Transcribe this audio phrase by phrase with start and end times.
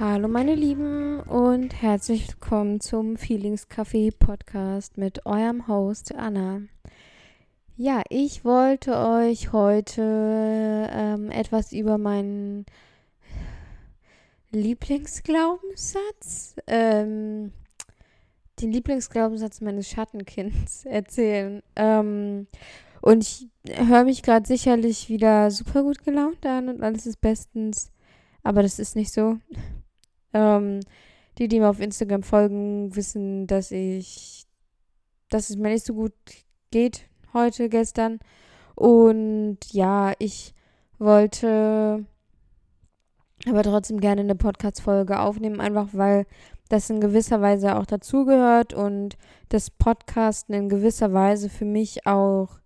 [0.00, 6.62] Hallo meine Lieben und herzlich willkommen zum Feelings Café Podcast mit eurem Host Anna.
[7.76, 12.66] Ja, ich wollte euch heute ähm, etwas über meinen
[14.50, 17.52] Lieblingsglaubenssatz, ähm,
[18.60, 21.62] den Lieblingsglaubenssatz meines Schattenkinds erzählen.
[21.76, 22.48] Ähm,
[23.00, 27.92] und ich höre mich gerade sicherlich wieder super gut gelaunt an und alles ist bestens.
[28.42, 29.38] Aber das ist nicht so.
[30.34, 30.80] Ähm,
[31.38, 34.46] die, die mir auf Instagram folgen, wissen, dass ich,
[35.30, 36.12] dass es mir nicht so gut
[36.70, 38.20] geht heute, gestern.
[38.74, 40.54] Und ja, ich
[40.98, 42.04] wollte
[43.46, 46.26] aber trotzdem gerne eine Podcast-Folge aufnehmen, einfach weil
[46.68, 49.16] das in gewisser Weise auch dazugehört und
[49.50, 52.58] das Podcasten in gewisser Weise für mich auch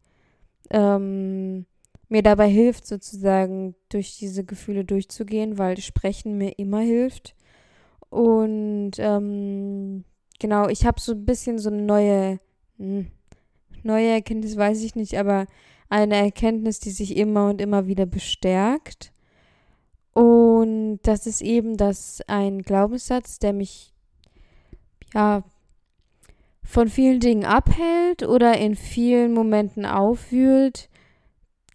[0.70, 1.66] ähm,
[2.08, 7.34] mir dabei hilft, sozusagen durch diese Gefühle durchzugehen, weil Sprechen mir immer hilft.
[8.10, 10.04] Und ähm,
[10.38, 12.40] genau, ich habe so ein bisschen so eine neue,
[12.78, 13.06] mh, hm,
[13.82, 15.46] neue Erkenntnis, weiß ich nicht, aber
[15.88, 19.12] eine Erkenntnis, die sich immer und immer wieder bestärkt.
[20.12, 23.92] Und das ist eben das ein Glaubenssatz, der mich
[25.14, 25.44] ja
[26.62, 30.90] von vielen Dingen abhält oder in vielen Momenten aufwühlt,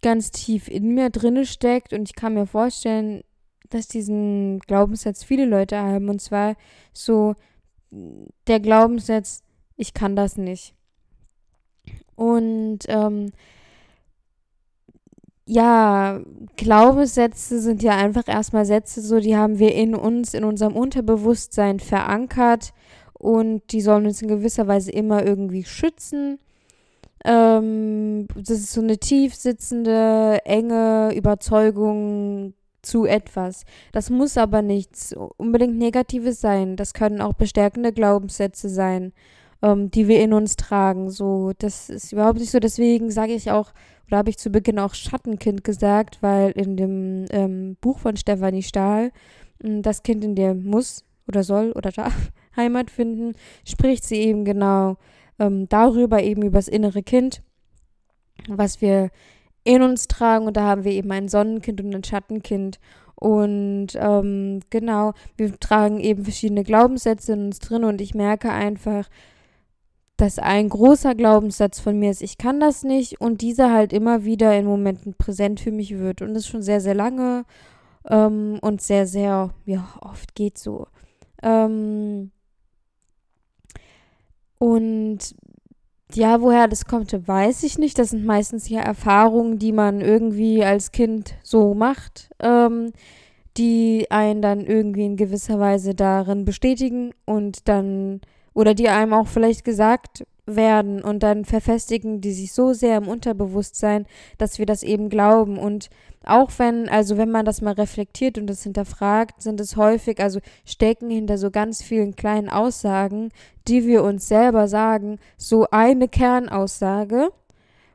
[0.02, 3.24] ganz tief in mir drinne steckt und ich kann mir vorstellen,
[3.74, 6.54] dass diesen Glaubenssatz viele Leute haben und zwar
[6.92, 7.34] so
[8.46, 9.42] der Glaubenssatz,
[9.76, 10.74] ich kann das nicht.
[12.16, 13.32] Und ähm,
[15.46, 16.20] ja,
[16.56, 21.80] Glaubenssätze sind ja einfach erstmal Sätze, so die haben wir in uns, in unserem Unterbewusstsein
[21.80, 22.72] verankert
[23.12, 26.38] und die sollen uns in gewisser Weise immer irgendwie schützen.
[27.24, 32.54] Ähm, das ist so eine tief sitzende, enge Überzeugung
[32.84, 33.64] zu etwas.
[33.92, 36.76] Das muss aber nichts unbedingt Negatives sein.
[36.76, 39.12] Das können auch bestärkende Glaubenssätze sein,
[39.62, 41.10] ähm, die wir in uns tragen.
[41.10, 42.58] So, das ist überhaupt nicht so.
[42.58, 43.72] Deswegen sage ich auch,
[44.06, 48.62] oder habe ich zu Beginn auch Schattenkind gesagt, weil in dem ähm, Buch von Stefanie
[48.62, 49.10] Stahl,
[49.62, 53.32] hm, das Kind in dir muss oder soll oder darf Heimat finden,
[53.66, 54.96] spricht sie eben genau
[55.38, 57.42] ähm, darüber, eben über das innere Kind,
[58.48, 59.10] was wir
[59.64, 60.46] in uns tragen.
[60.46, 62.78] Und da haben wir eben ein Sonnenkind und ein Schattenkind.
[63.16, 69.08] Und ähm, genau, wir tragen eben verschiedene Glaubenssätze in uns drin und ich merke einfach,
[70.16, 74.24] dass ein großer Glaubenssatz von mir ist, ich kann das nicht und dieser halt immer
[74.24, 77.44] wieder in Momenten präsent für mich wird und das schon sehr, sehr lange
[78.08, 80.86] ähm, und sehr, sehr, ja, oft geht so.
[81.42, 82.30] Ähm,
[84.58, 85.34] und
[86.16, 87.98] ja, woher das kommt, weiß ich nicht.
[87.98, 92.92] Das sind meistens ja Erfahrungen, die man irgendwie als Kind so macht, ähm,
[93.56, 98.20] die einen dann irgendwie in gewisser Weise darin bestätigen und dann,
[98.52, 103.08] oder die einem auch vielleicht gesagt werden und dann verfestigen die sich so sehr im
[103.08, 104.06] Unterbewusstsein,
[104.38, 105.58] dass wir das eben glauben.
[105.58, 105.88] Und
[106.24, 110.40] auch wenn, also wenn man das mal reflektiert und das hinterfragt, sind es häufig, also
[110.64, 113.30] stecken hinter so ganz vielen kleinen Aussagen,
[113.68, 117.30] die wir uns selber sagen, so eine Kernaussage.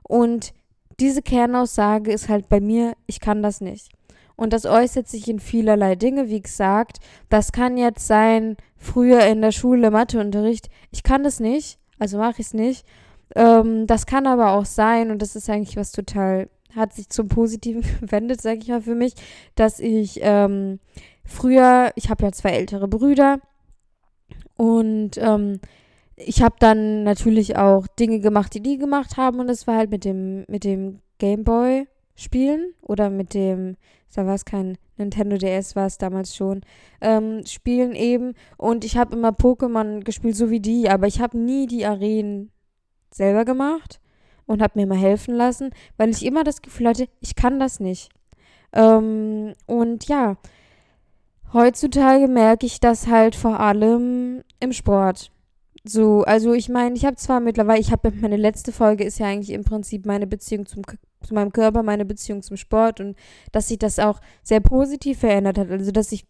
[0.04, 0.54] Und
[1.00, 3.90] diese Kernaussage ist halt bei mir, ich kann das nicht.
[4.36, 7.00] Und das äußert sich in vielerlei Dinge, wie gesagt.
[7.30, 12.42] Das kann jetzt sein, früher in der Schule Matheunterricht, ich kann das nicht also mache
[12.42, 12.86] ich es nicht.
[13.36, 17.28] Ähm, das kann aber auch sein, und das ist eigentlich was total, hat sich zum
[17.28, 19.14] Positiven gewendet, sage ich mal für mich,
[19.56, 20.80] dass ich ähm,
[21.26, 23.40] früher, ich habe ja zwei ältere Brüder
[24.58, 25.60] und ähm,
[26.16, 29.92] ich habe dann natürlich auch Dinge gemacht, die die gemacht haben und das war halt
[29.92, 31.88] mit dem, mit dem Gameboy
[32.20, 33.78] spielen oder mit dem,
[34.14, 36.62] da war es kein Nintendo DS, war es damals schon,
[37.02, 38.34] ähm, spielen eben.
[38.58, 42.52] Und ich habe immer Pokémon gespielt, so wie die, aber ich habe nie die Arenen
[43.12, 44.00] selber gemacht
[44.46, 47.80] und habe mir mal helfen lassen, weil ich immer das Gefühl hatte, ich kann das
[47.80, 48.10] nicht.
[48.74, 50.38] Ähm, und ja,
[51.54, 55.32] heutzutage merke ich das halt vor allem im Sport.
[55.86, 59.28] So, also ich meine, ich habe zwar mittlerweile, ich habe meine letzte Folge ist ja
[59.28, 60.84] eigentlich im Prinzip meine Beziehung zum
[61.22, 63.18] zu meinem Körper, meine Beziehung zum Sport und
[63.52, 65.70] dass sich das auch sehr positiv verändert hat.
[65.70, 66.26] Also, dass ich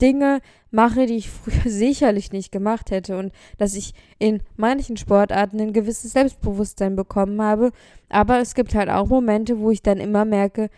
[0.00, 0.40] Dinge
[0.70, 5.72] mache, die ich früher sicherlich nicht gemacht hätte und dass ich in manchen Sportarten ein
[5.72, 7.72] gewisses Selbstbewusstsein bekommen habe.
[8.08, 10.70] Aber es gibt halt auch Momente, wo ich dann immer merke,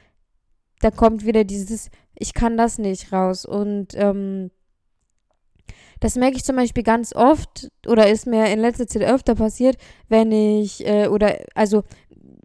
[0.81, 3.45] da kommt wieder dieses, ich kann das nicht raus.
[3.45, 4.51] Und ähm,
[6.01, 9.77] das merke ich zum Beispiel ganz oft oder ist mir in letzter Zeit öfter passiert,
[10.09, 11.85] wenn ich, äh, oder also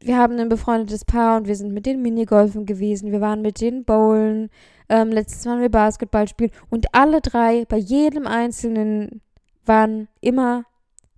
[0.06, 3.60] wir haben ein befreundetes Paar und wir sind mit den Minigolfen gewesen, wir waren mit
[3.60, 4.50] den Bowlen,
[4.88, 9.22] ähm, letztes Mal wir Basketball spielen und alle drei, bei jedem Einzelnen,
[9.66, 10.66] waren immer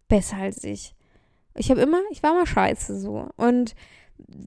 [0.08, 0.96] besser als ich.
[1.56, 3.28] Ich habe immer, ich war mal scheiße so.
[3.36, 3.76] Und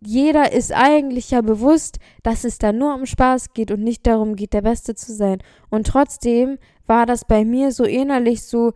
[0.02, 4.37] jeder ist eigentlich ja bewusst, dass es da nur um Spaß geht und nicht darum
[4.37, 5.38] geht, der Beste zu sein.
[5.69, 8.72] Und trotzdem war das bei mir so innerlich so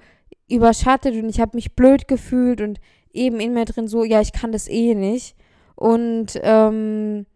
[0.49, 2.81] überschattet und ich habe mich blöd gefühlt und
[3.13, 5.37] eben in mir drin so, ja, ich kann das eh nicht.
[5.75, 7.27] Und ähm,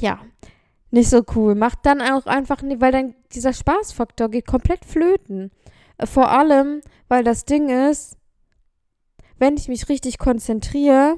[0.00, 0.20] ja,
[0.90, 1.54] nicht so cool.
[1.54, 5.50] Macht dann auch einfach, weil dann dieser Spaßfaktor geht komplett flöten.
[5.98, 8.16] Äh, vor allem, weil das Ding ist,
[9.38, 11.16] wenn ich mich richtig konzentriere,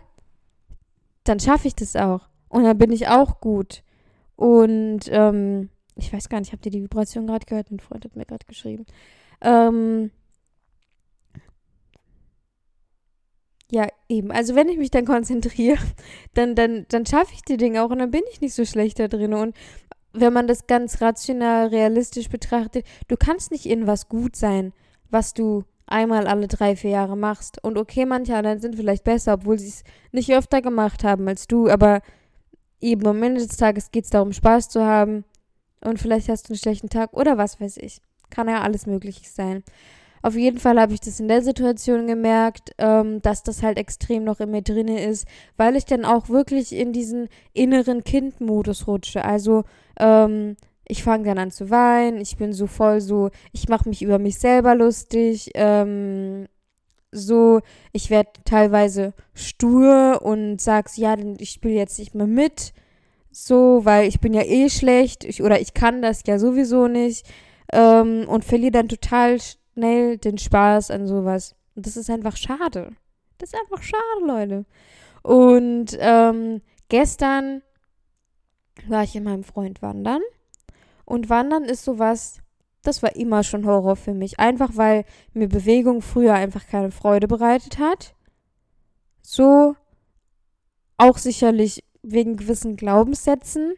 [1.25, 2.29] dann schaffe ich das auch.
[2.49, 3.83] Und dann bin ich auch gut.
[4.37, 7.71] Und ähm, ich weiß gar nicht, habt ihr die Vibration gerade gehört?
[7.71, 8.87] Ein Freund hat mir gerade geschrieben.
[9.41, 10.11] Ähm,
[13.71, 14.31] ja, eben.
[14.31, 15.83] Also wenn ich mich dann konzentriere,
[16.35, 18.99] dann, dann, dann schaffe ich die Dinge auch und dann bin ich nicht so schlecht
[18.99, 19.35] da drin.
[19.35, 19.57] Und
[20.13, 24.73] wenn man das ganz rational, realistisch betrachtet, du kannst nicht in was gut sein,
[25.11, 27.63] was du einmal alle drei, vier Jahre machst.
[27.63, 31.47] Und okay, manche anderen sind vielleicht besser, obwohl sie es nicht öfter gemacht haben als
[31.47, 32.01] du, aber
[32.81, 35.25] eben am Ende des Tages geht es darum, Spaß zu haben.
[35.85, 38.01] Und vielleicht hast du einen schlechten Tag oder was weiß ich.
[38.31, 39.63] Kann ja alles möglich sein.
[40.23, 44.25] Auf jeden Fall habe ich das in der Situation gemerkt, ähm, dass das halt extrem
[44.25, 45.27] noch in mir drinne ist,
[45.57, 49.25] weil ich dann auch wirklich in diesen inneren Kindmodus rutsche.
[49.25, 49.65] Also
[49.99, 50.57] ähm,
[50.89, 54.19] ich fange dann an zu weinen, ich bin so voll so, ich mache mich über
[54.19, 56.47] mich selber lustig, ähm,
[57.13, 57.61] so,
[57.93, 62.73] ich werde teilweise stur und sag's, ja, ich spiele jetzt nicht mehr mit,
[63.31, 67.27] so, weil ich bin ja eh schlecht ich, oder ich kann das ja sowieso nicht
[67.73, 69.39] ähm, und verliere dann total
[69.77, 71.55] schnell den Spaß an sowas.
[71.75, 72.93] Und das ist einfach schade.
[73.39, 74.65] Das ist einfach schade, Leute.
[75.23, 77.63] Und ähm, gestern
[78.89, 80.23] war ich mit meinem Freund wandern
[81.05, 82.41] und Wandern ist sowas,
[82.83, 84.39] das war immer schon Horror für mich.
[84.39, 88.15] Einfach weil mir Bewegung früher einfach keine Freude bereitet hat.
[89.23, 89.77] So
[90.97, 93.75] auch sicherlich wegen gewissen Glaubenssätzen.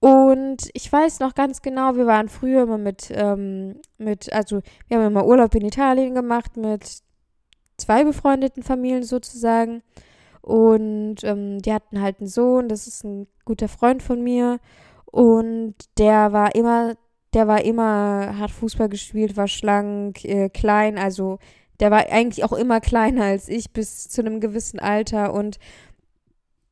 [0.00, 4.98] Und ich weiß noch ganz genau, wir waren früher immer mit, ähm, mit, also wir
[4.98, 7.02] haben immer Urlaub in Italien gemacht mit
[7.78, 9.82] zwei befreundeten Familien sozusagen.
[10.42, 14.60] Und ähm, die hatten halt einen Sohn, das ist ein guter Freund von mir.
[15.06, 16.94] Und der war immer,
[17.34, 21.38] der war immer, hat Fußball gespielt, war schlank, äh, klein, also
[21.80, 25.58] der war eigentlich auch immer kleiner als ich bis zu einem gewissen Alter und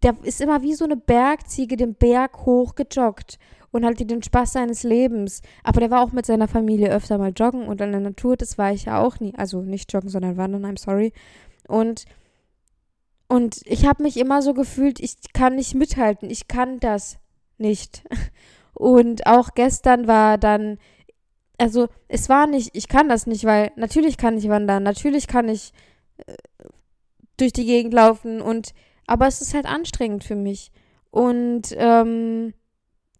[0.04, 3.38] der ist immer wie so eine Bergziege den Berg hoch gejoggt
[3.72, 5.42] und hatte den Spaß seines Lebens.
[5.64, 8.58] Aber der war auch mit seiner Familie öfter mal joggen und in der Natur, das
[8.58, 9.34] war ich ja auch nie.
[9.36, 11.12] Also nicht joggen, sondern wandern, I'm sorry.
[11.66, 12.04] Und,
[13.28, 17.18] und ich habe mich immer so gefühlt, ich kann nicht mithalten, ich kann das
[17.58, 18.04] nicht.
[18.74, 20.78] Und auch gestern war dann,
[21.58, 25.48] also es war nicht, ich kann das nicht, weil natürlich kann ich wandern, natürlich kann
[25.48, 25.72] ich
[26.16, 26.34] äh,
[27.36, 28.74] durch die Gegend laufen und,
[29.06, 30.72] aber es ist halt anstrengend für mich.
[31.10, 32.54] Und ähm,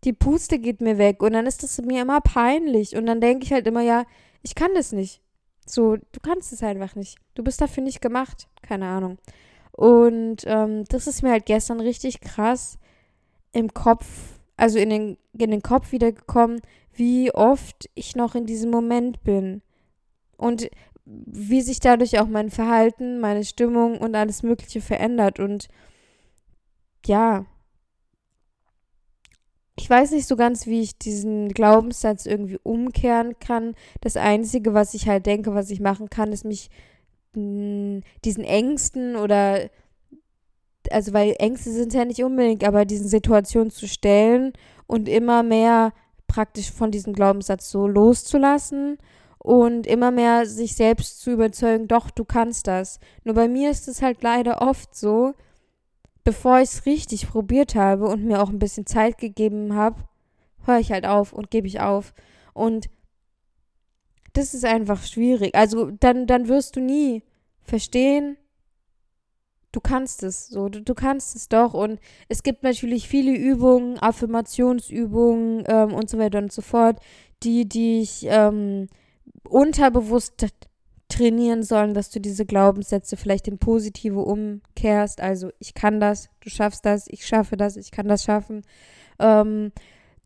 [0.04, 3.44] die Puste geht mir weg und dann ist das mir immer peinlich und dann denke
[3.44, 4.04] ich halt immer, ja,
[4.42, 5.22] ich kann das nicht.
[5.66, 7.18] So, du kannst es einfach nicht.
[7.34, 8.48] Du bist dafür nicht gemacht.
[8.60, 9.18] Keine Ahnung.
[9.72, 12.78] Und ähm, das ist mir halt gestern richtig krass
[13.52, 16.60] im Kopf also in den, in den Kopf wiedergekommen,
[16.92, 19.62] wie oft ich noch in diesem Moment bin.
[20.36, 20.68] Und
[21.06, 25.38] wie sich dadurch auch mein Verhalten, meine Stimmung und alles Mögliche verändert.
[25.38, 25.68] Und
[27.04, 27.44] ja,
[29.76, 33.74] ich weiß nicht so ganz, wie ich diesen Glaubenssatz irgendwie umkehren kann.
[34.00, 36.70] Das Einzige, was ich halt denke, was ich machen kann, ist mich
[37.34, 39.68] diesen Ängsten oder
[40.90, 44.52] also weil Ängste sind ja nicht unbedingt, aber diesen Situationen zu stellen
[44.86, 45.92] und immer mehr
[46.28, 48.98] praktisch von diesem Glaubenssatz so loszulassen
[49.44, 52.98] und immer mehr sich selbst zu überzeugen, doch, du kannst das.
[53.24, 55.34] Nur bei mir ist es halt leider oft so,
[56.24, 60.02] bevor ich es richtig probiert habe und mir auch ein bisschen Zeit gegeben habe,
[60.64, 62.14] höre ich halt auf und gebe ich auf.
[62.54, 62.88] Und
[64.32, 65.54] das ist einfach schwierig.
[65.54, 67.22] Also dann, dann wirst du nie
[67.60, 68.38] verstehen,
[69.72, 71.74] du kannst es, so, du, du kannst es doch.
[71.74, 76.98] Und es gibt natürlich viele Übungen, Affirmationsübungen ähm, und so weiter und so fort,
[77.42, 78.88] die dich ähm,
[79.48, 80.46] unterbewusst
[81.08, 85.20] trainieren sollen, dass du diese Glaubenssätze vielleicht in positive umkehrst.
[85.20, 88.62] Also ich kann das, du schaffst das, ich schaffe das, ich kann das schaffen.
[89.18, 89.72] Ähm,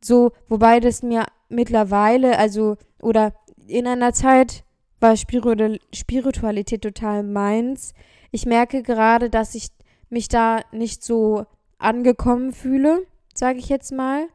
[0.03, 3.35] so, wobei das mir mittlerweile, also, oder
[3.67, 4.65] in einer Zeit
[5.01, 7.95] war Spiritualität total meins
[8.31, 9.69] ich merke gerade, dass ich
[10.11, 11.47] mich da nicht so
[11.79, 14.29] angekommen fühle, sage ich jetzt mal.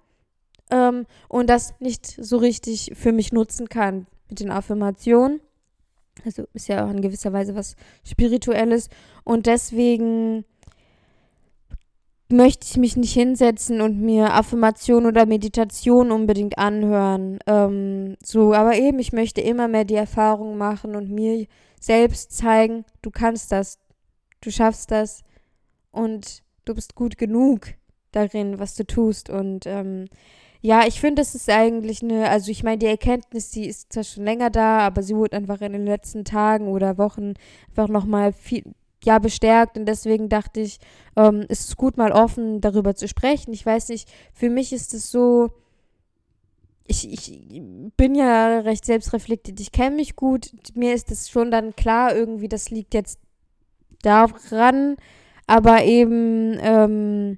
[0.72, 5.42] Ähm, und das nicht so richtig für mich nutzen kann mit den Affirmationen.
[6.26, 8.90] Also ist ja auch in gewisser Weise was Spirituelles.
[9.24, 10.46] Und deswegen
[12.30, 17.40] möchte ich mich nicht hinsetzen und mir Affirmation oder Meditation unbedingt anhören.
[17.48, 21.46] Ähm, so, aber eben, ich möchte immer mehr die Erfahrung machen und mir
[21.80, 23.80] selbst zeigen, du kannst das,
[24.42, 25.24] du schaffst das
[25.92, 27.74] und du bist gut genug
[28.12, 29.30] darin, was du tust.
[29.30, 30.06] Und ähm,
[30.66, 34.06] ja, ich finde, das ist eigentlich eine, also ich meine, die Erkenntnis, die ist zwar
[34.06, 37.34] schon länger da, aber sie wurde einfach in den letzten Tagen oder Wochen
[37.68, 38.64] einfach nochmal viel,
[39.04, 39.78] ja, bestärkt.
[39.78, 40.80] Und deswegen dachte ich,
[41.18, 43.52] ähm, ist es gut, mal offen darüber zu sprechen.
[43.52, 45.50] Ich weiß nicht, für mich ist es so,
[46.86, 47.42] ich, ich
[47.98, 50.50] bin ja recht selbstreflektiert, ich kenne mich gut.
[50.76, 53.20] Mir ist es schon dann klar, irgendwie, das liegt jetzt
[54.02, 54.96] daran,
[55.46, 57.38] aber eben, ähm,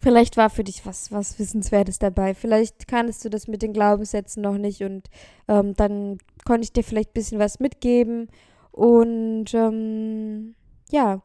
[0.00, 2.34] Vielleicht war für dich was, was Wissenswertes dabei.
[2.34, 5.08] Vielleicht kannst du das mit den Glaubenssätzen noch nicht und
[5.48, 8.28] ähm, dann konnte ich dir vielleicht ein bisschen was mitgeben.
[8.70, 10.54] Und ähm,
[10.90, 11.20] ja,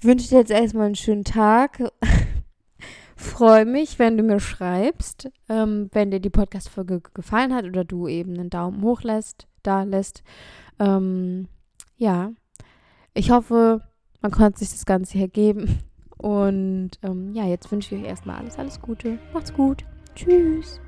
[0.00, 1.82] wünsche dir jetzt erstmal einen schönen Tag.
[3.16, 8.06] Freue mich, wenn du mir schreibst, ähm, wenn dir die Podcast-Folge gefallen hat oder du
[8.06, 10.22] eben einen Daumen hoch lässt, da lässt.
[10.78, 11.48] Ähm,
[11.96, 12.30] ja,
[13.12, 13.82] ich hoffe,
[14.22, 15.80] man konnte sich das Ganze hier geben.
[16.20, 19.18] Und ähm, ja, jetzt wünsche ich euch erstmal alles, alles Gute.
[19.32, 19.84] Macht's gut.
[20.14, 20.80] Tschüss.